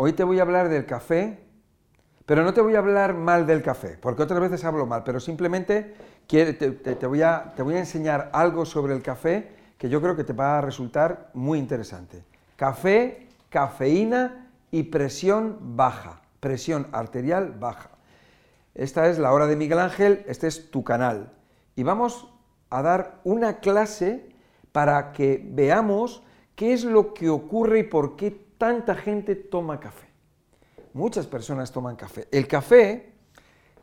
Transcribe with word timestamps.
hoy 0.00 0.12
te 0.12 0.22
voy 0.22 0.38
a 0.38 0.42
hablar 0.42 0.68
del 0.68 0.86
café, 0.86 1.40
pero 2.24 2.44
no 2.44 2.54
te 2.54 2.60
voy 2.60 2.76
a 2.76 2.78
hablar 2.78 3.14
mal 3.14 3.46
del 3.46 3.62
café, 3.62 3.98
porque 4.00 4.22
otras 4.22 4.40
veces 4.40 4.64
hablo 4.64 4.86
mal, 4.86 5.02
pero 5.02 5.18
simplemente 5.18 5.94
te, 6.28 7.06
voy 7.06 7.22
a, 7.22 7.52
te 7.56 7.62
voy 7.62 7.74
a 7.74 7.80
enseñar 7.80 8.30
algo 8.32 8.64
sobre 8.64 8.94
el 8.94 9.02
café 9.02 9.50
que 9.76 9.88
yo 9.88 10.00
creo 10.00 10.14
que 10.14 10.22
te 10.22 10.32
va 10.32 10.58
a 10.58 10.60
resultar 10.60 11.30
muy 11.34 11.58
interesante. 11.58 12.22
Café, 12.54 13.26
cafeína 13.50 14.50
y 14.70 14.84
presión 14.84 15.58
baja, 15.76 16.22
presión 16.38 16.86
arterial 16.92 17.56
baja. 17.58 17.90
Esta 18.74 19.08
es 19.08 19.18
la 19.18 19.32
hora 19.32 19.48
de 19.48 19.56
Miguel 19.56 19.80
Ángel, 19.80 20.24
este 20.28 20.46
es 20.46 20.70
tu 20.70 20.84
canal. 20.84 21.32
Y 21.74 21.82
vamos 21.82 22.28
a 22.70 22.82
dar 22.82 23.20
una 23.24 23.58
clase 23.58 24.28
para 24.70 25.10
que 25.12 25.44
veamos 25.44 26.22
qué 26.54 26.72
es 26.72 26.84
lo 26.84 27.14
que 27.14 27.30
ocurre 27.30 27.80
y 27.80 27.84
por 27.84 28.14
qué 28.14 28.47
tanta 28.58 28.94
gente 28.94 29.34
toma 29.34 29.80
café. 29.80 30.08
Muchas 30.92 31.26
personas 31.26 31.72
toman 31.72 31.96
café. 31.96 32.28
El 32.30 32.48
café 32.48 33.12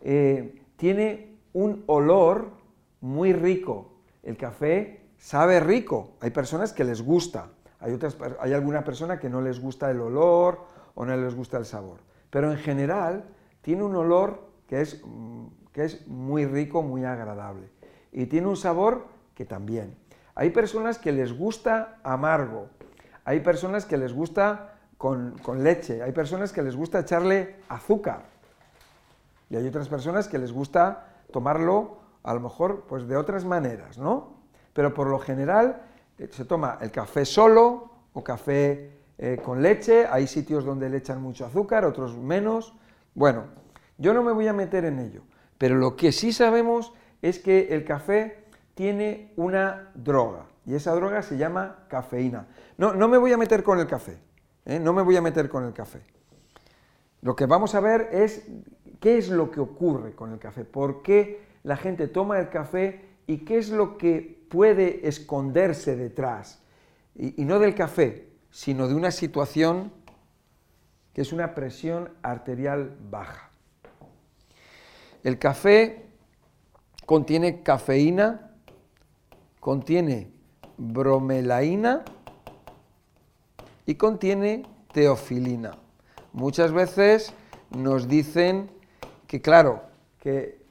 eh, 0.02 0.62
tiene 0.76 1.38
un 1.54 1.84
olor 1.88 2.52
muy 3.02 3.34
rico. 3.34 3.94
El 4.22 4.38
café 4.38 5.02
sabe 5.18 5.60
rico. 5.60 6.18
Hay 6.20 6.32
personas 6.32 6.74
que 6.74 6.84
les 6.84 7.02
gusta. 7.02 7.50
Hay, 7.80 7.94
otras, 7.94 8.18
hay 8.40 8.54
alguna 8.54 8.84
persona 8.84 9.20
que 9.20 9.30
no 9.30 9.42
les 9.42 9.60
gusta 9.60 9.90
el 9.90 10.02
olor 10.02 10.66
o 10.96 11.06
no 11.06 11.16
les 11.16 11.36
gusta 11.36 11.58
el 11.58 11.66
sabor. 11.66 12.00
Pero 12.30 12.52
en 12.52 12.58
general 12.58 13.26
tiene 13.62 13.84
un 13.84 13.96
olor 13.96 14.50
que 14.68 14.82
es, 14.82 15.02
mm, 15.06 15.46
que 15.72 15.86
es 15.86 16.08
muy 16.08 16.46
rico, 16.46 16.82
muy 16.82 17.06
agradable. 17.06 17.70
Y 18.12 18.26
tiene 18.26 18.48
un 18.48 18.58
sabor 18.58 19.08
que 19.36 19.46
también. 19.46 19.96
Hay 20.34 20.50
personas 20.50 20.98
que 20.98 21.12
les 21.12 21.32
gusta 21.32 22.00
amargo, 22.04 22.68
hay 23.26 23.40
personas 23.40 23.86
que 23.86 23.98
les 23.98 24.14
gusta 24.14 24.76
con, 24.98 25.36
leche, 25.58 26.02
hay 26.02 26.12
personas 26.12 26.54
que 26.54 26.62
les 26.62 26.76
gusta 26.76 27.00
echarle 27.00 27.58
azúcar 27.68 28.24
y 29.50 29.56
hay 29.58 29.68
otras 29.68 29.90
personas 29.90 30.28
que 30.28 30.38
les 30.38 30.52
gusta 30.52 31.08
tomarlo 31.32 31.98
a 32.24 32.34
lo 32.34 32.40
mejor 32.40 32.86
pues 32.88 33.08
de 33.08 33.18
otras 33.18 33.44
maneras, 33.44 33.98
¿no? 33.98 34.36
Pero 34.74 34.94
por 34.94 35.08
lo 35.08 35.20
general 35.20 35.82
eh, 36.18 36.30
se 36.32 36.46
toma 36.46 36.78
el 36.82 36.92
café 36.92 37.26
solo 37.26 37.92
o 38.14 38.24
café 38.24 38.92
eh, 39.18 39.40
con 39.44 39.62
leche, 39.62 40.08
hay 40.08 40.28
sitios 40.28 40.64
donde 40.64 40.90
le 40.90 40.98
echan 40.98 41.22
mucho 41.22 41.46
azúcar, 41.46 41.86
otros 41.86 42.18
menos. 42.18 42.74
Bueno, 43.14 43.46
yo 43.98 44.14
no 44.14 44.24
me 44.24 44.32
voy 44.32 44.48
a 44.48 44.54
meter 44.54 44.86
en 44.86 45.00
ello, 45.00 45.22
pero 45.58 45.76
lo 45.76 45.96
que 45.96 46.12
sí 46.12 46.32
sabemos 46.32 46.94
es 47.22 47.40
que 47.40 47.68
el 47.72 47.86
café 47.86 48.46
tiene 48.76 49.34
una 49.36 49.92
droga 49.94 50.46
y 50.66 50.74
esa 50.74 50.94
droga 50.94 51.22
se 51.22 51.38
llama 51.38 51.86
cafeína. 51.88 52.48
No, 52.78 52.94
no 52.94 53.08
me 53.08 53.18
voy 53.18 53.32
a 53.32 53.38
meter 53.38 53.64
con 53.64 53.80
el 53.80 53.88
café, 53.88 54.18
¿eh? 54.66 54.80
no 54.80 54.94
me 54.94 55.02
voy 55.02 55.16
a 55.16 55.22
meter 55.22 55.50
con 55.50 55.64
el 55.64 55.74
café. 55.74 56.02
Lo 57.22 57.36
que 57.36 57.46
vamos 57.46 57.76
a 57.76 57.80
ver 57.80 58.10
es 58.12 58.48
qué 59.00 59.18
es 59.18 59.30
lo 59.30 59.52
que 59.52 59.60
ocurre 59.60 60.14
con 60.14 60.32
el 60.32 60.40
café, 60.40 60.64
por 60.64 61.02
qué 61.02 61.46
la 61.64 61.78
gente 61.78 62.08
toma 62.08 62.40
el 62.40 62.50
café 62.50 63.06
y 63.28 63.40
qué 63.40 63.58
es 63.58 63.70
lo 63.70 63.98
que 63.98 64.46
puede 64.50 65.08
esconderse 65.08 65.96
detrás. 65.96 66.62
Y, 67.16 67.42
y 67.42 67.46
no 67.46 67.60
del 67.60 67.76
café, 67.76 68.30
sino 68.52 68.88
de 68.88 68.96
una 68.96 69.12
situación 69.12 69.92
que 71.14 71.22
es 71.22 71.32
una 71.32 71.56
presión 71.56 72.10
arterial 72.22 72.98
baja. 73.10 73.50
El 75.24 75.40
café 75.40 76.06
contiene 77.06 77.64
cafeína, 77.64 78.52
contiene 79.60 80.35
bromelaína 80.78 82.04
y 83.86 83.96
contiene 83.96 84.66
teofilina. 84.92 85.78
Muchas 86.34 86.72
veces 86.72 87.34
nos 87.70 88.08
dicen 88.08 88.70
que, 89.28 89.42
claro, 89.42 89.84
que, 90.20 90.64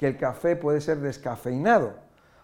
el 0.00 0.18
café 0.18 0.54
puede 0.54 0.82
ser 0.82 0.98
descafeinado. 0.98 1.94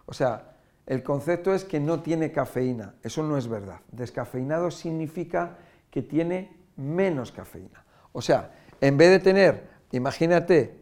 O 0.07 0.15
sea, 0.15 0.55
el 0.87 1.03
concepto 1.03 1.53
es 1.53 1.63
que 1.63 1.79
no 1.79 2.01
tiene 2.01 2.33
cafeína. 2.33 2.95
Eso 3.03 3.23
no 3.23 3.37
es 3.37 3.49
verdad. 3.49 3.81
Descafeinado 3.93 4.71
significa 4.71 5.59
que 5.91 6.01
tiene 6.01 6.57
menos 6.77 7.33
cafeína. 7.33 7.85
O 8.13 8.23
sea, 8.23 8.55
en 8.81 8.97
vez 8.97 9.11
de 9.11 9.19
tener, 9.19 9.69
imagínate, 9.93 10.81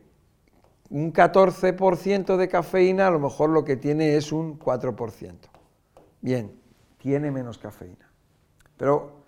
un 0.88 1.12
14% 1.12 2.36
de 2.36 2.48
cafeína, 2.48 3.08
a 3.08 3.10
lo 3.10 3.18
mejor 3.18 3.50
lo 3.50 3.64
que 3.64 3.76
tiene 3.76 4.16
es 4.16 4.30
un 4.30 4.56
4%. 4.56 5.34
Bien, 6.20 6.58
tiene 6.98 7.30
menos 7.30 7.58
cafeína. 7.58 8.10
Pero 8.76 9.22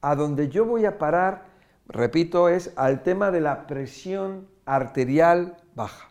a 0.00 0.14
donde 0.14 0.48
yo 0.48 0.64
voy 0.64 0.84
a 0.84 0.98
parar, 0.98 1.46
repito, 1.86 2.48
es 2.48 2.72
al 2.76 3.02
tema 3.02 3.30
de 3.30 3.40
la 3.40 3.66
presión 3.66 4.48
arterial 4.64 5.56
baja. 5.74 6.08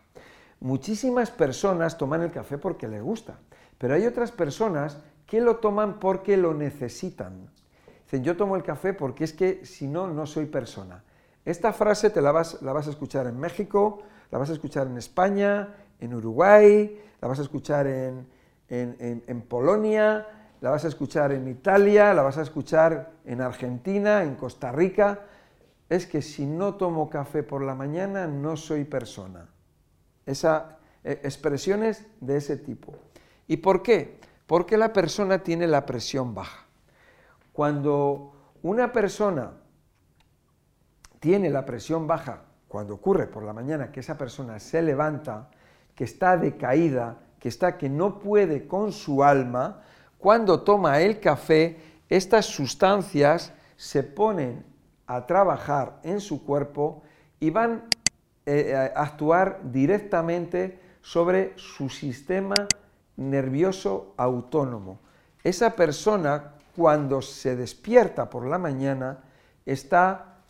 Muchísimas 0.60 1.30
personas 1.30 1.98
toman 1.98 2.22
el 2.22 2.32
café 2.32 2.58
porque 2.58 2.88
les 2.88 3.02
gusta, 3.02 3.38
pero 3.78 3.94
hay 3.94 4.06
otras 4.06 4.32
personas 4.32 4.98
que 5.26 5.40
lo 5.40 5.56
toman 5.56 5.98
porque 5.98 6.36
lo 6.36 6.54
necesitan. 6.54 7.50
Dicen, 8.04 8.24
yo 8.24 8.36
tomo 8.36 8.56
el 8.56 8.62
café 8.62 8.94
porque 8.94 9.24
es 9.24 9.32
que 9.32 9.66
si 9.66 9.86
no, 9.86 10.08
no 10.08 10.26
soy 10.26 10.46
persona. 10.46 11.04
Esta 11.44 11.72
frase 11.72 12.10
te 12.10 12.22
la 12.22 12.32
vas, 12.32 12.62
la 12.62 12.72
vas 12.72 12.86
a 12.86 12.90
escuchar 12.90 13.26
en 13.26 13.38
México, 13.38 14.02
la 14.30 14.38
vas 14.38 14.50
a 14.50 14.52
escuchar 14.52 14.86
en 14.86 14.96
España, 14.96 15.74
en 16.00 16.14
Uruguay, 16.14 17.00
la 17.20 17.28
vas 17.28 17.38
a 17.38 17.42
escuchar 17.42 17.86
en, 17.86 18.26
en, 18.68 19.42
Polonia, 19.42 20.26
la 20.60 20.70
vas 20.70 20.84
a 20.84 20.88
escuchar 20.88 21.32
en 21.32 21.48
Italia, 21.48 22.12
la 22.14 22.22
vas 22.22 22.38
a 22.38 22.42
escuchar 22.42 23.12
en 23.24 23.40
Argentina, 23.40 24.22
en 24.22 24.34
Costa 24.34 24.72
Rica. 24.72 25.20
Es 25.88 26.06
que 26.06 26.22
si 26.22 26.46
no 26.46 26.74
tomo 26.74 27.08
café 27.08 27.42
por 27.42 27.62
la 27.62 27.74
mañana 27.74 28.26
no 28.26 28.56
soy 28.56 28.84
persona. 28.84 29.48
Esa, 30.24 30.78
eh, 31.04 31.20
expresiones 31.22 32.06
de 32.20 32.38
ese 32.38 32.56
tipo. 32.56 32.94
¿Y 33.46 33.58
por 33.58 33.82
qué? 33.82 34.18
Porque 34.46 34.76
la 34.76 34.92
persona 34.92 35.42
tiene 35.42 35.66
la 35.66 35.86
presión 35.86 36.34
baja. 36.34 36.66
Cuando 37.52 38.32
una 38.62 38.92
persona 38.92 39.52
tiene 41.20 41.50
la 41.50 41.64
presión 41.64 42.06
baja, 42.06 42.42
cuando 42.68 42.94
ocurre 42.94 43.26
por 43.28 43.44
la 43.44 43.52
mañana 43.52 43.92
que 43.92 44.00
esa 44.00 44.18
persona 44.18 44.58
se 44.58 44.82
levanta, 44.82 45.50
que 45.94 46.04
está 46.04 46.36
decaída, 46.36 47.18
que 47.46 47.50
está 47.50 47.78
que 47.78 47.88
no 47.88 48.18
puede 48.18 48.66
con 48.66 48.90
su 48.90 49.22
alma, 49.22 49.80
cuando 50.18 50.62
toma 50.62 51.00
el 51.00 51.20
café, 51.20 51.78
estas 52.08 52.46
sustancias 52.46 53.52
se 53.76 54.02
ponen 54.02 54.64
a 55.06 55.24
trabajar 55.26 56.00
en 56.02 56.20
su 56.20 56.44
cuerpo 56.44 57.04
y 57.38 57.50
van 57.50 57.84
eh, 58.46 58.74
a 58.74 59.00
actuar 59.00 59.60
directamente 59.62 60.80
sobre 61.02 61.52
su 61.54 61.88
sistema 61.88 62.56
nervioso 63.16 64.14
autónomo. 64.16 64.98
Esa 65.44 65.70
persona, 65.76 66.54
cuando 66.74 67.22
se 67.22 67.54
despierta 67.54 68.28
por 68.28 68.44
la 68.44 68.58
mañana, 68.58 69.20
está, 69.64 70.40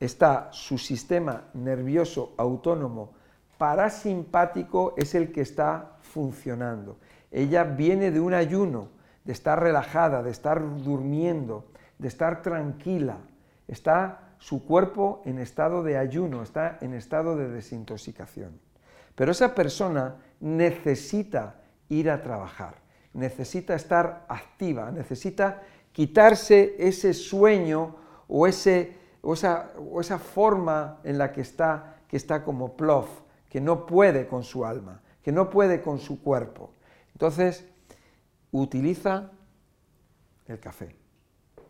está 0.00 0.48
su 0.50 0.78
sistema 0.78 1.50
nervioso 1.52 2.32
autónomo 2.38 3.20
parasimpático 3.62 4.92
es 4.96 5.14
el 5.14 5.30
que 5.30 5.40
está 5.40 5.92
funcionando. 6.00 6.98
Ella 7.30 7.62
viene 7.62 8.10
de 8.10 8.18
un 8.18 8.34
ayuno, 8.34 8.88
de 9.22 9.32
estar 9.32 9.62
relajada, 9.62 10.20
de 10.24 10.32
estar 10.32 10.60
durmiendo, 10.82 11.66
de 11.96 12.08
estar 12.08 12.42
tranquila. 12.42 13.18
Está 13.68 14.34
su 14.38 14.66
cuerpo 14.66 15.22
en 15.26 15.38
estado 15.38 15.84
de 15.84 15.96
ayuno, 15.96 16.42
está 16.42 16.78
en 16.80 16.92
estado 16.92 17.36
de 17.36 17.50
desintoxicación. 17.50 18.58
Pero 19.14 19.30
esa 19.30 19.54
persona 19.54 20.16
necesita 20.40 21.60
ir 21.88 22.10
a 22.10 22.20
trabajar, 22.20 22.74
necesita 23.14 23.76
estar 23.76 24.26
activa, 24.28 24.90
necesita 24.90 25.62
quitarse 25.92 26.74
ese 26.80 27.14
sueño 27.14 27.94
o, 28.26 28.48
ese, 28.48 28.96
o, 29.20 29.34
esa, 29.34 29.70
o 29.78 30.00
esa, 30.00 30.18
forma 30.18 30.98
en 31.04 31.16
la 31.16 31.30
que 31.30 31.42
está, 31.42 31.98
que 32.08 32.16
está 32.16 32.42
como 32.42 32.76
plof, 32.76 33.21
que 33.52 33.60
no 33.60 33.84
puede 33.84 34.26
con 34.26 34.42
su 34.42 34.64
alma 34.64 35.02
que 35.22 35.32
no 35.32 35.50
puede 35.50 35.80
con 35.80 35.98
su 35.98 36.22
cuerpo. 36.22 36.72
Entonces, 37.12 37.64
utiliza 38.50 39.30
el 40.46 40.58
café. 40.58 40.96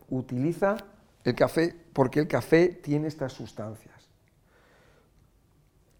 Utiliza 0.09 0.77
el 1.23 1.35
café 1.35 1.75
porque 1.93 2.19
el 2.19 2.27
café 2.27 2.67
tiene 2.69 3.07
estas 3.07 3.33
sustancias. 3.33 3.93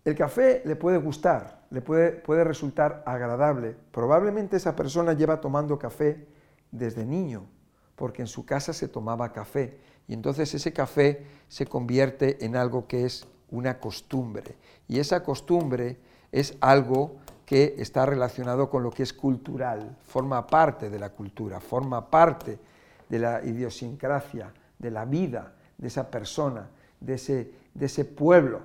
El 0.04 0.16
café 0.16 0.62
le 0.66 0.76
puede 0.76 0.98
gustar, 0.98 1.66
le 1.70 1.82
puede, 1.82 2.12
puede 2.12 2.44
resultar 2.44 3.04
agradable. 3.06 3.78
Probablemente 3.92 4.58
esa 4.58 4.76
persona 4.76 5.14
lleva 5.14 5.40
tomando 5.40 5.80
café 5.80 6.28
desde 6.72 7.06
niño, 7.06 7.46
porque 7.96 8.22
en 8.22 8.28
su 8.28 8.46
casa 8.46 8.74
se 8.74 8.90
tomaba 8.90 9.32
café. 9.32 9.80
Y 10.08 10.14
entonces 10.14 10.54
ese 10.54 10.74
café 10.74 11.26
se 11.48 11.66
convierte 11.66 12.44
en 12.44 12.58
algo 12.58 12.86
que 12.88 13.06
es 13.06 13.26
una 13.54 13.80
costumbre. 13.80 14.56
Y 14.88 15.00
esa 15.00 15.24
costumbre 15.24 15.98
es 16.32 16.58
algo 16.60 17.18
que 17.46 17.76
está 17.78 18.06
relacionado 18.06 18.70
con 18.70 18.84
lo 18.84 18.92
que 18.92 19.04
es 19.04 19.14
cultural, 19.14 19.96
forma 20.04 20.46
parte 20.46 20.90
de 20.90 21.00
la 21.00 21.10
cultura, 21.10 21.60
forma 21.60 22.10
parte 22.10 22.60
de 23.10 23.20
la 23.20 23.44
idiosincrasia, 23.44 24.52
de 24.80 24.92
la 24.92 25.06
vida 25.06 25.54
de 25.78 25.88
esa 25.88 26.10
persona, 26.10 26.70
de 27.00 27.16
ese, 27.16 27.52
de 27.74 27.86
ese 27.86 28.06
pueblo. 28.06 28.62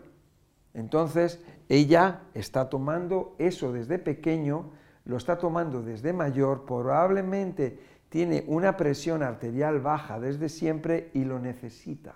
Entonces, 0.75 1.41
ella 1.69 2.23
está 2.35 2.69
tomando 2.69 3.35
eso 3.39 3.73
desde 3.73 3.99
pequeño, 3.99 4.71
lo 5.05 5.17
está 5.17 5.39
tomando 5.39 5.83
desde 5.83 6.13
mayor, 6.13 6.65
probablemente 6.65 7.79
tiene 8.09 8.45
una 8.47 8.77
presión 8.77 9.23
arterial 9.23 9.81
baja 9.81 10.19
desde 10.21 10.49
siempre 10.49 11.11
y 11.13 11.25
lo 11.25 11.39
necesita. 11.39 12.15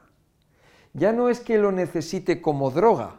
Ya 0.95 1.13
no 1.13 1.29
es 1.29 1.41
que 1.41 1.59
lo 1.59 1.73
necesite 1.73 2.43
como 2.43 2.71
droga, 2.71 3.17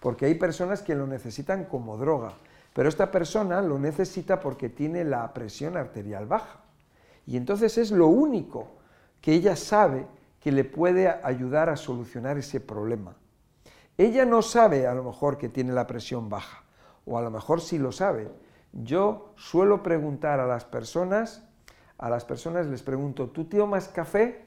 porque 0.00 0.26
hay 0.26 0.34
personas 0.34 0.82
que 0.82 0.94
lo 0.94 1.06
necesitan 1.06 1.64
como 1.64 1.96
droga, 1.96 2.34
pero 2.72 2.88
esta 2.88 3.10
persona 3.10 3.62
lo 3.62 3.78
necesita 3.78 4.40
porque 4.40 4.68
tiene 4.68 5.04
la 5.04 5.32
presión 5.34 5.76
arterial 5.76 6.26
baja. 6.26 6.60
Y 7.26 7.36
entonces 7.36 7.78
es 7.78 7.90
lo 7.90 8.06
único 8.06 8.68
que 9.20 9.32
ella 9.32 9.56
sabe 9.56 10.06
que 10.40 10.52
le 10.52 10.64
puede 10.64 11.08
ayudar 11.08 11.70
a 11.70 11.76
solucionar 11.76 12.36
ese 12.36 12.60
problema. 12.60 13.16
Ella 13.96 14.24
no 14.24 14.42
sabe 14.42 14.86
a 14.86 14.94
lo 14.94 15.02
mejor 15.02 15.38
que 15.38 15.48
tiene 15.48 15.72
la 15.72 15.86
presión 15.86 16.28
baja, 16.28 16.64
o 17.06 17.16
a 17.16 17.22
lo 17.22 17.30
mejor 17.30 17.60
sí 17.60 17.78
lo 17.78 17.92
sabe. 17.92 18.28
Yo 18.72 19.32
suelo 19.36 19.82
preguntar 19.82 20.40
a 20.40 20.46
las 20.46 20.64
personas, 20.64 21.44
a 21.96 22.10
las 22.10 22.24
personas 22.24 22.66
les 22.66 22.82
pregunto, 22.82 23.30
¿tú 23.30 23.44
tomas 23.44 23.88
café? 23.88 24.44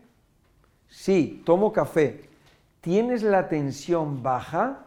Sí, 0.88 1.42
tomo 1.46 1.72
café. 1.74 2.30
¿Tienes 2.82 3.24
la 3.24 3.50
tensión 3.50 4.24
baja? 4.24 4.86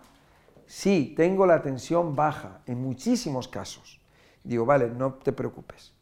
Sí, 0.66 1.14
tengo 1.16 1.46
la 1.46 1.62
tensión 1.62 2.14
baja, 2.14 2.60
en 2.66 2.80
muchísimos 2.82 3.48
casos. 3.48 4.00
Digo, 4.44 4.64
vale, 4.64 4.88
no 4.88 5.14
te 5.14 5.32
preocupes, 5.32 5.92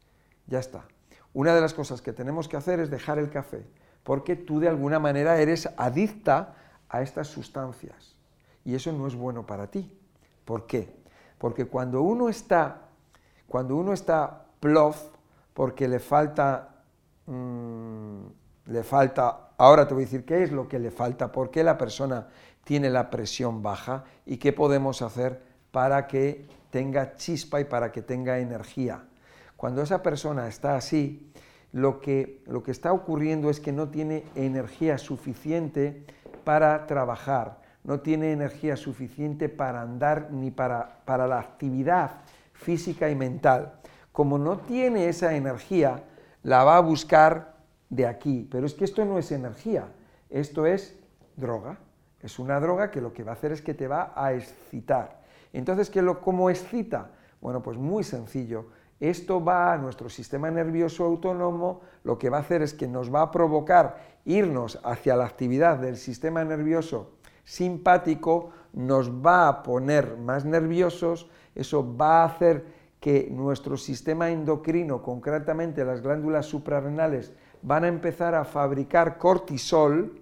ya 0.47 0.59
está. 0.59 0.85
Una 1.33 1.53
de 1.53 1.61
las 1.61 1.73
cosas 1.73 2.01
que 2.01 2.13
tenemos 2.13 2.47
que 2.47 2.57
hacer 2.57 2.79
es 2.79 2.89
dejar 2.89 3.19
el 3.19 3.29
café, 3.29 3.65
porque 4.03 4.35
tú 4.35 4.59
de 4.59 4.69
alguna 4.69 4.99
manera 4.99 5.39
eres 5.39 5.69
adicta 5.77 6.55
a 6.87 7.01
estas 7.01 7.27
sustancias. 7.27 8.15
Y 8.65 8.75
eso 8.75 8.91
no 8.91 9.07
es 9.07 9.15
bueno 9.15 9.45
para 9.45 9.67
ti. 9.67 9.97
¿Por 10.45 10.65
qué? 10.67 10.93
Porque 11.37 11.65
cuando 11.65 12.01
uno 12.01 12.29
está, 12.29 12.81
cuando 13.47 13.75
uno 13.75 13.93
está 13.93 14.45
plof, 14.59 15.01
porque 15.53 15.87
le 15.87 15.99
falta, 15.99 16.83
mm, 17.25 18.25
le 18.69 18.83
falta, 18.83 19.49
ahora 19.57 19.87
te 19.87 19.93
voy 19.93 20.03
a 20.03 20.05
decir 20.05 20.25
qué 20.25 20.43
es 20.43 20.51
lo 20.51 20.67
que 20.67 20.79
le 20.79 20.91
falta, 20.91 21.31
por 21.31 21.49
qué 21.49 21.63
la 21.63 21.77
persona 21.77 22.27
tiene 22.63 22.89
la 22.89 23.09
presión 23.09 23.63
baja 23.63 24.03
y 24.25 24.37
qué 24.37 24.53
podemos 24.53 25.01
hacer 25.01 25.41
para 25.71 26.05
que 26.07 26.45
tenga 26.69 27.15
chispa 27.15 27.59
y 27.59 27.65
para 27.65 27.91
que 27.91 28.01
tenga 28.03 28.39
energía. 28.39 29.03
Cuando 29.57 29.81
esa 29.81 30.03
persona 30.03 30.47
está 30.47 30.75
así, 30.75 31.31
lo 31.71 31.99
que, 31.99 32.43
lo 32.45 32.61
que 32.63 32.71
está 32.71 32.93
ocurriendo 32.93 33.49
es 33.49 33.59
que 33.59 33.71
no 33.71 33.89
tiene 33.89 34.23
energía 34.35 34.97
suficiente 34.97 36.05
para 36.43 36.85
trabajar, 36.85 37.61
no 37.83 38.01
tiene 38.01 38.31
energía 38.31 38.75
suficiente 38.75 39.49
para 39.49 39.81
andar 39.81 40.29
ni 40.31 40.51
para, 40.51 41.01
para 41.05 41.27
la 41.27 41.39
actividad 41.39 42.21
física 42.53 43.09
y 43.09 43.15
mental. 43.15 43.73
Como 44.11 44.37
no 44.37 44.57
tiene 44.59 45.09
esa 45.09 45.35
energía, 45.35 46.03
la 46.43 46.63
va 46.63 46.77
a 46.77 46.81
buscar 46.81 47.58
de 47.89 48.07
aquí. 48.07 48.47
Pero 48.49 48.65
es 48.65 48.73
que 48.73 48.85
esto 48.85 49.05
no 49.05 49.17
es 49.17 49.31
energía, 49.31 49.87
esto 50.29 50.65
es 50.65 50.97
droga. 51.35 51.77
Es 52.21 52.39
una 52.39 52.59
droga 52.59 52.91
que 52.91 53.01
lo 53.01 53.13
que 53.13 53.23
va 53.23 53.31
a 53.31 53.35
hacer 53.35 53.51
es 53.51 53.61
que 53.61 53.73
te 53.73 53.87
va 53.87 54.13
a 54.15 54.33
excitar. 54.33 55.21
Entonces, 55.53 55.89
¿qué 55.89 56.01
lo, 56.01 56.21
¿cómo 56.21 56.49
excita? 56.49 57.11
Bueno, 57.41 57.63
pues 57.63 57.77
muy 57.77 58.03
sencillo. 58.03 58.67
Esto 58.99 59.43
va 59.43 59.73
a 59.73 59.77
nuestro 59.77 60.09
sistema 60.09 60.51
nervioso 60.51 61.05
autónomo, 61.05 61.81
lo 62.03 62.17
que 62.17 62.29
va 62.29 62.37
a 62.37 62.41
hacer 62.41 62.61
es 62.61 62.73
que 62.73 62.87
nos 62.87 63.13
va 63.13 63.21
a 63.21 63.31
provocar 63.31 63.97
irnos 64.25 64.77
hacia 64.83 65.15
la 65.15 65.25
actividad 65.25 65.77
del 65.77 65.95
sistema 65.95 66.43
nervioso 66.43 67.13
simpático, 67.49 68.51
nos 68.73 69.09
va 69.09 69.47
a 69.47 69.63
poner 69.63 70.17
más 70.17 70.45
nerviosos, 70.45 71.27
eso 71.55 71.97
va 71.97 72.21
a 72.21 72.25
hacer 72.25 72.63
que 72.99 73.27
nuestro 73.31 73.75
sistema 73.75 74.29
endocrino, 74.29 75.01
concretamente 75.01 75.83
las 75.83 76.01
glándulas 76.01 76.45
suprarrenales, 76.45 77.33
van 77.61 77.83
a 77.83 77.87
empezar 77.87 78.35
a 78.35 78.45
fabricar 78.45 79.17
cortisol, 79.17 80.21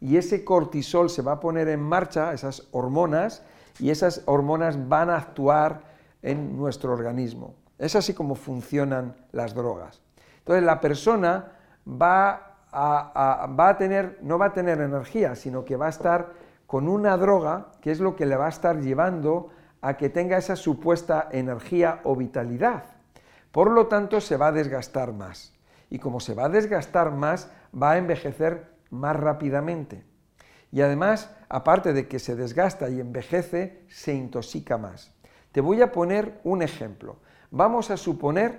y 0.00 0.16
ese 0.16 0.44
cortisol 0.44 1.08
se 1.08 1.22
va 1.22 1.32
a 1.32 1.40
poner 1.40 1.68
en 1.68 1.80
marcha, 1.80 2.32
esas 2.32 2.68
hormonas, 2.72 3.42
y 3.78 3.90
esas 3.90 4.22
hormonas 4.26 4.88
van 4.88 5.10
a 5.10 5.16
actuar 5.16 5.82
en 6.22 6.56
nuestro 6.56 6.92
organismo. 6.92 7.54
Es 7.78 7.96
así 7.96 8.14
como 8.14 8.34
funcionan 8.34 9.16
las 9.32 9.54
drogas. 9.54 10.00
Entonces 10.38 10.64
la 10.64 10.80
persona 10.80 11.52
va 11.88 12.58
a, 12.70 13.48
va 13.58 13.68
a 13.68 13.76
tener, 13.78 14.18
no 14.22 14.38
va 14.38 14.46
a 14.46 14.52
tener 14.52 14.80
energía, 14.80 15.34
sino 15.34 15.64
que 15.64 15.76
va 15.76 15.86
a 15.86 15.90
estar 15.90 16.32
con 16.66 16.88
una 16.88 17.16
droga 17.16 17.68
que 17.80 17.90
es 17.90 18.00
lo 18.00 18.16
que 18.16 18.26
le 18.26 18.36
va 18.36 18.46
a 18.46 18.50
estar 18.50 18.80
llevando 18.80 19.50
a 19.80 19.96
que 19.96 20.08
tenga 20.08 20.38
esa 20.38 20.56
supuesta 20.56 21.28
energía 21.30 22.00
o 22.04 22.16
vitalidad. 22.16 22.84
Por 23.52 23.70
lo 23.70 23.86
tanto, 23.86 24.20
se 24.20 24.36
va 24.36 24.48
a 24.48 24.52
desgastar 24.52 25.12
más. 25.12 25.52
Y 25.90 25.98
como 25.98 26.20
se 26.20 26.34
va 26.34 26.46
a 26.46 26.48
desgastar 26.48 27.10
más, 27.10 27.50
va 27.74 27.92
a 27.92 27.98
envejecer 27.98 28.74
más 28.90 29.16
rápidamente. 29.16 30.04
Y 30.72 30.80
además, 30.80 31.30
aparte 31.48 31.92
de 31.92 32.08
que 32.08 32.18
se 32.18 32.34
desgasta 32.34 32.88
y 32.88 33.00
envejece, 33.00 33.84
se 33.88 34.14
intoxica 34.14 34.78
más. 34.78 35.12
Te 35.52 35.60
voy 35.60 35.82
a 35.82 35.92
poner 35.92 36.40
un 36.42 36.62
ejemplo. 36.62 37.18
Vamos 37.50 37.90
a 37.90 37.96
suponer, 37.96 38.58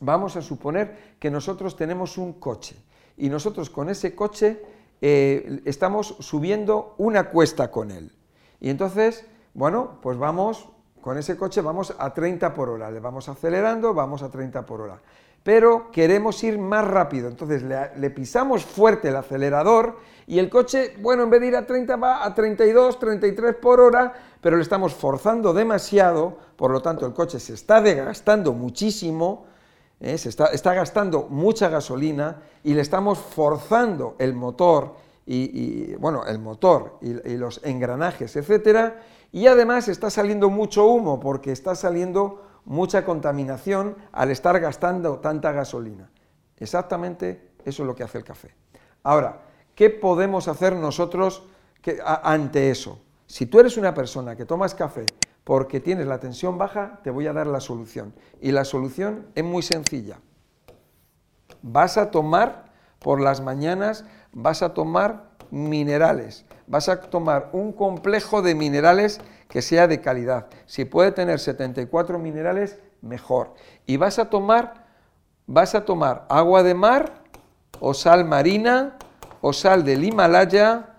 vamos 0.00 0.36
a 0.36 0.42
suponer 0.42 1.16
que 1.18 1.30
nosotros 1.30 1.76
tenemos 1.76 2.18
un 2.18 2.34
coche 2.34 2.76
y 3.16 3.30
nosotros 3.30 3.70
con 3.70 3.88
ese 3.88 4.14
coche 4.14 4.62
eh, 5.00 5.62
estamos 5.64 6.16
subiendo 6.20 6.94
una 6.98 7.30
cuesta 7.30 7.70
con 7.70 7.90
él. 7.90 8.12
Y 8.60 8.68
entonces, 8.68 9.24
bueno, 9.54 9.98
pues 10.02 10.18
vamos, 10.18 10.68
con 11.00 11.16
ese 11.16 11.38
coche 11.38 11.62
vamos 11.62 11.94
a 11.98 12.12
30 12.12 12.52
por 12.52 12.68
hora, 12.68 12.90
le 12.90 13.00
vamos 13.00 13.30
acelerando, 13.30 13.94
vamos 13.94 14.22
a 14.22 14.30
30 14.30 14.66
por 14.66 14.82
hora 14.82 15.00
pero 15.46 15.92
queremos 15.92 16.42
ir 16.42 16.58
más 16.58 16.84
rápido. 16.84 17.28
Entonces 17.28 17.62
le, 17.62 18.10
pisamos 18.10 18.64
fuerte 18.64 19.10
el 19.10 19.16
acelerador 19.16 19.96
y 20.26 20.40
el 20.40 20.50
coche, 20.50 20.96
bueno, 21.00 21.22
en 21.22 21.30
vez 21.30 21.40
de 21.40 21.46
ir 21.46 21.56
a 21.56 21.64
30 21.64 21.94
va 21.94 22.26
a 22.26 22.34
32, 22.34 22.98
33 22.98 23.54
por 23.54 23.78
hora, 23.78 24.12
pero 24.40 24.56
le 24.56 24.62
estamos 24.62 24.92
forzando 24.92 25.54
demasiado, 25.54 26.36
por 26.56 26.72
lo 26.72 26.82
tanto 26.82 27.06
el 27.06 27.12
coche 27.12 27.38
se 27.38 27.54
está 27.54 27.80
desgastando 27.80 28.54
muchísimo, 28.54 29.44
¿eh? 30.00 30.18
se 30.18 30.30
está, 30.30 30.74
gastando 30.74 31.28
mucha 31.30 31.68
gasolina 31.68 32.42
y 32.64 32.74
le 32.74 32.80
estamos 32.80 33.16
forzando 33.16 34.16
el 34.18 34.34
motor 34.34 34.96
y, 35.26 35.94
bueno, 35.94 36.26
el 36.26 36.40
motor 36.40 36.98
y, 37.00 37.10
y 37.30 37.36
los 37.36 37.60
engranajes, 37.62 38.34
etcétera, 38.34 39.00
y 39.30 39.46
además 39.46 39.86
está 39.86 40.10
saliendo 40.10 40.50
mucho 40.50 40.86
humo 40.86 41.20
porque 41.20 41.52
está 41.52 41.76
saliendo 41.76 42.45
mucha 42.66 43.04
contaminación 43.04 43.96
al 44.12 44.30
estar 44.30 44.60
gastando 44.60 45.20
tanta 45.20 45.52
gasolina. 45.52 46.10
Exactamente 46.58 47.52
eso 47.64 47.82
es 47.82 47.86
lo 47.86 47.94
que 47.94 48.04
hace 48.04 48.18
el 48.18 48.24
café. 48.24 48.54
Ahora, 49.02 49.42
¿qué 49.74 49.88
podemos 49.88 50.48
hacer 50.48 50.74
nosotros 50.74 51.44
ante 52.04 52.70
eso? 52.70 53.00
Si 53.26 53.46
tú 53.46 53.60
eres 53.60 53.76
una 53.76 53.94
persona 53.94 54.36
que 54.36 54.44
tomas 54.44 54.74
café 54.74 55.06
porque 55.44 55.80
tienes 55.80 56.06
la 56.06 56.18
tensión 56.18 56.58
baja, 56.58 57.00
te 57.04 57.10
voy 57.10 57.28
a 57.28 57.32
dar 57.32 57.46
la 57.46 57.60
solución. 57.60 58.12
Y 58.40 58.50
la 58.50 58.64
solución 58.64 59.26
es 59.34 59.44
muy 59.44 59.62
sencilla. 59.62 60.18
Vas 61.62 61.96
a 61.96 62.10
tomar 62.10 62.72
por 62.98 63.20
las 63.20 63.40
mañanas, 63.40 64.04
vas 64.32 64.62
a 64.62 64.74
tomar 64.74 65.30
minerales, 65.50 66.44
vas 66.66 66.88
a 66.88 67.00
tomar 67.00 67.50
un 67.52 67.72
complejo 67.72 68.42
de 68.42 68.56
minerales 68.56 69.20
que 69.48 69.62
sea 69.62 69.86
de 69.86 70.00
calidad. 70.00 70.46
Si 70.66 70.84
puede 70.84 71.12
tener 71.12 71.38
74 71.38 72.18
minerales, 72.18 72.78
mejor. 73.02 73.54
Y 73.86 73.96
vas 73.96 74.18
a 74.18 74.30
tomar, 74.30 74.86
vas 75.46 75.74
a 75.74 75.84
tomar 75.84 76.26
agua 76.28 76.62
de 76.62 76.74
mar 76.74 77.12
o 77.80 77.94
sal 77.94 78.24
marina 78.24 78.96
o 79.40 79.52
sal 79.52 79.84
del 79.84 80.04
Himalaya 80.04 80.94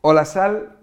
o 0.00 0.12
la 0.12 0.24
sal 0.24 0.76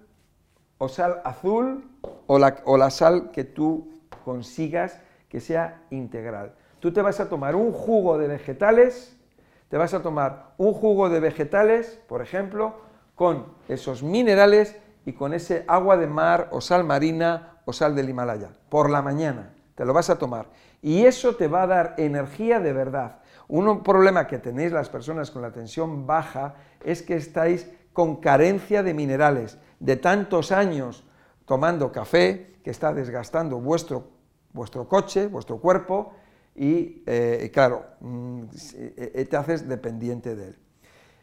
o 0.77 0.87
sal 0.87 1.21
azul 1.23 1.87
o 2.27 2.39
la, 2.39 2.57
o 2.65 2.77
la 2.77 2.89
sal 2.89 3.31
que 3.31 3.43
tú 3.43 3.91
consigas 4.25 4.99
que 5.29 5.39
sea 5.39 5.83
integral. 5.91 6.55
Tú 6.79 6.91
te 6.91 7.01
vas 7.01 7.19
a 7.19 7.29
tomar 7.29 7.55
un 7.55 7.71
jugo 7.71 8.17
de 8.17 8.27
vegetales, 8.27 9.15
te 9.69 9.77
vas 9.77 9.93
a 9.93 10.01
tomar 10.01 10.53
un 10.57 10.73
jugo 10.73 11.09
de 11.09 11.19
vegetales, 11.19 12.01
por 12.07 12.21
ejemplo, 12.21 12.73
con 13.15 13.45
esos 13.67 14.01
minerales 14.01 14.75
y 15.05 15.13
con 15.13 15.33
ese 15.33 15.65
agua 15.67 15.97
de 15.97 16.07
mar 16.07 16.49
o 16.51 16.61
sal 16.61 16.83
marina 16.83 17.59
o 17.65 17.73
sal 17.73 17.95
del 17.95 18.09
Himalaya, 18.09 18.49
por 18.69 18.89
la 18.89 19.01
mañana, 19.01 19.53
te 19.75 19.85
lo 19.85 19.93
vas 19.93 20.09
a 20.09 20.17
tomar. 20.17 20.47
Y 20.81 21.05
eso 21.05 21.35
te 21.35 21.47
va 21.47 21.63
a 21.63 21.67
dar 21.67 21.95
energía 21.97 22.59
de 22.59 22.73
verdad. 22.73 23.19
Un 23.47 23.83
problema 23.83 24.27
que 24.27 24.39
tenéis 24.39 24.71
las 24.71 24.89
personas 24.89 25.31
con 25.31 25.41
la 25.41 25.51
tensión 25.51 26.07
baja 26.07 26.55
es 26.83 27.01
que 27.01 27.15
estáis 27.15 27.69
con 27.93 28.17
carencia 28.17 28.83
de 28.83 28.93
minerales, 28.93 29.57
de 29.79 29.97
tantos 29.97 30.51
años 30.51 31.03
tomando 31.45 31.91
café 31.91 32.55
que 32.63 32.69
está 32.69 32.93
desgastando 32.93 33.59
vuestro, 33.59 34.09
vuestro 34.53 34.87
coche, 34.87 35.27
vuestro 35.27 35.57
cuerpo, 35.57 36.13
y, 36.55 37.03
eh, 37.05 37.49
claro, 37.53 37.85
mm, 38.01 38.43
eh, 38.75 39.27
te 39.29 39.37
haces 39.37 39.67
dependiente 39.67 40.35
de 40.35 40.47
él. 40.49 40.57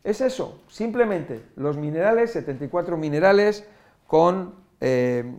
Es 0.05 0.21
eso, 0.21 0.61
simplemente 0.69 1.43
los 1.57 1.77
minerales, 1.77 2.33
74 2.33 2.97
minerales 2.97 3.65
con, 4.07 4.55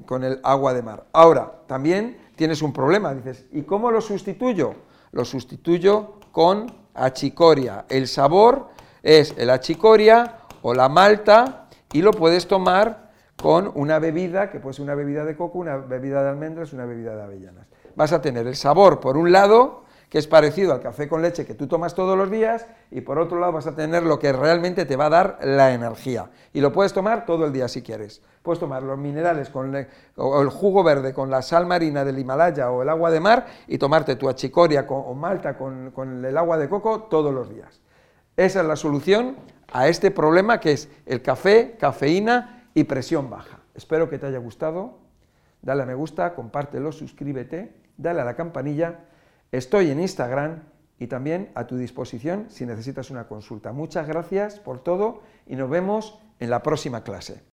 con 0.05 0.23
el 0.23 0.39
agua 0.43 0.73
de 0.73 0.81
mar. 0.83 1.05
Ahora, 1.13 1.51
también 1.67 2.17
tienes 2.35 2.61
un 2.61 2.73
problema, 2.73 3.13
dices, 3.13 3.45
¿y 3.51 3.63
cómo 3.63 3.91
lo 3.91 4.01
sustituyo? 4.01 4.75
Lo 5.11 5.25
sustituyo 5.25 6.19
con 6.31 6.71
achicoria. 6.93 7.85
El 7.89 8.07
sabor 8.07 8.67
es 9.01 9.33
el 9.37 9.49
achicoria 9.49 10.39
o 10.61 10.73
la 10.73 10.89
malta 10.89 11.67
y 11.91 12.01
lo 12.01 12.11
puedes 12.11 12.47
tomar 12.47 13.09
con 13.41 13.71
una 13.73 13.99
bebida, 13.99 14.51
que 14.51 14.59
puede 14.59 14.73
ser 14.73 14.83
una 14.83 14.95
bebida 14.95 15.23
de 15.23 15.35
coco, 15.35 15.59
una 15.59 15.77
bebida 15.77 16.21
de 16.23 16.29
almendras, 16.29 16.73
una 16.73 16.85
bebida 16.85 17.15
de 17.15 17.23
avellanas. 17.23 17.67
Vas 17.95 18.11
a 18.11 18.21
tener 18.21 18.45
el 18.47 18.55
sabor, 18.55 18.99
por 18.99 19.17
un 19.17 19.31
lado, 19.31 19.83
que 20.09 20.17
es 20.17 20.25
parecido 20.25 20.73
al 20.73 20.81
café 20.81 21.07
con 21.07 21.21
leche 21.21 21.45
que 21.45 21.53
tú 21.53 21.67
tomas 21.67 21.93
todos 21.93 22.17
los 22.17 22.31
días, 22.31 22.65
y 22.89 23.01
por 23.01 23.19
otro 23.19 23.39
lado 23.39 23.53
vas 23.53 23.67
a 23.67 23.75
tener 23.75 24.03
lo 24.03 24.17
que 24.17 24.33
realmente 24.33 24.85
te 24.85 24.95
va 24.95 25.05
a 25.05 25.09
dar 25.09 25.39
la 25.43 25.71
energía. 25.71 26.31
Y 26.51 26.61
lo 26.61 26.73
puedes 26.73 26.93
tomar 26.93 27.27
todo 27.27 27.45
el 27.45 27.53
día 27.53 27.67
si 27.67 27.83
quieres. 27.83 28.23
Puedes 28.41 28.59
tomar 28.59 28.81
los 28.81 28.97
minerales 28.97 29.49
con 29.49 29.75
o 30.15 30.41
el 30.41 30.49
jugo 30.49 30.83
verde 30.83 31.13
con 31.13 31.29
la 31.29 31.43
sal 31.43 31.67
marina 31.67 32.03
del 32.03 32.17
Himalaya 32.17 32.71
o 32.71 32.81
el 32.81 32.89
agua 32.89 33.11
de 33.11 33.19
mar 33.19 33.45
y 33.67 33.77
tomarte 33.77 34.15
tu 34.15 34.27
achicoria 34.27 34.85
o 34.89 35.13
malta 35.13 35.55
con, 35.55 35.91
con 35.91 36.25
el 36.25 36.37
agua 36.37 36.57
de 36.57 36.67
coco 36.67 37.03
todos 37.03 37.31
los 37.31 37.49
días. 37.49 37.79
Esa 38.35 38.61
es 38.61 38.65
la 38.65 38.75
solución 38.75 39.35
a 39.71 39.87
este 39.87 40.09
problema 40.09 40.59
que 40.59 40.71
es 40.71 40.89
el 41.05 41.21
café, 41.21 41.75
cafeína 41.79 42.69
y 42.73 42.85
presión 42.85 43.29
baja. 43.29 43.59
Espero 43.75 44.09
que 44.09 44.17
te 44.17 44.25
haya 44.25 44.39
gustado. 44.39 44.97
Dale 45.61 45.83
a 45.83 45.85
me 45.85 45.93
gusta, 45.93 46.33
compártelo, 46.33 46.91
suscríbete, 46.91 47.75
dale 47.97 48.21
a 48.21 48.25
la 48.25 48.35
campanilla 48.35 49.01
Estoy 49.51 49.89
en 49.89 49.99
Instagram 49.99 50.63
y 50.99 51.07
también 51.07 51.51
a 51.55 51.65
tu 51.65 51.77
disposición 51.77 52.45
si 52.49 52.65
necesitas 52.65 53.09
una 53.09 53.27
consulta. 53.27 53.71
Muchas 53.71 54.07
gracias 54.07 54.59
por 54.59 54.83
todo 54.83 55.23
y 55.47 55.55
nos 55.55 55.69
vemos 55.69 56.19
en 56.39 56.49
la 56.49 56.61
próxima 56.61 57.03
clase. 57.03 57.41